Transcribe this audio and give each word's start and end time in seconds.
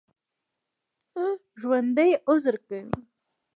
ژوندي 1.61 2.09
عذر 2.29 2.55
کوي 2.65 2.81